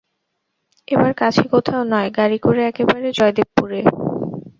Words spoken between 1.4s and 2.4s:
কোথাও নয়, গাড়ি